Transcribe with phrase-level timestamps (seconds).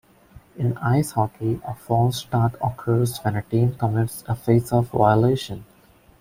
[0.57, 5.63] In ice hockey, a false start occurs when a team commits a faceoff violation.